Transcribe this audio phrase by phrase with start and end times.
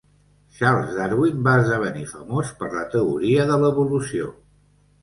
[0.59, 4.37] Charles Darwin va esdevenir famós per la teoria de l'evolució.